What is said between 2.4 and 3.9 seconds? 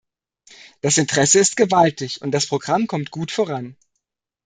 Programm kommt gut voran.